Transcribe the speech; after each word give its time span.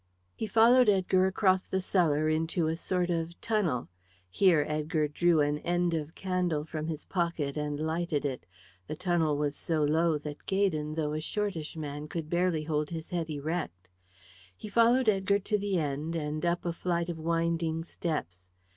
He 0.35 0.47
followed 0.47 0.89
Edgar 0.89 1.27
across 1.27 1.67
the 1.67 1.79
cellar 1.79 2.27
into 2.27 2.65
a 2.65 2.75
sort 2.75 3.11
of 3.11 3.39
tunnel. 3.39 3.87
Here 4.31 4.65
Edgar 4.67 5.07
drew 5.07 5.41
an 5.41 5.59
end 5.59 5.93
of 5.93 6.15
candle 6.15 6.65
from 6.65 6.87
his 6.87 7.05
pocket 7.05 7.55
and 7.55 7.79
lighted 7.79 8.25
it. 8.25 8.47
The 8.87 8.95
tunnel 8.95 9.37
was 9.37 9.55
so 9.55 9.83
low 9.83 10.17
that 10.17 10.47
Gaydon, 10.47 10.95
though 10.95 11.13
a 11.13 11.21
shortish 11.21 11.77
man, 11.77 12.07
could 12.07 12.31
barely 12.31 12.63
hold 12.63 12.89
his 12.89 13.11
head 13.11 13.29
erect. 13.29 13.89
He 14.57 14.69
followed 14.69 15.07
Edgar 15.07 15.37
to 15.37 15.59
the 15.59 15.77
end 15.77 16.15
and 16.15 16.43
up 16.47 16.65
a 16.65 16.73
flight 16.73 17.07
of 17.07 17.19
winding 17.19 17.83
steps. 17.83 18.47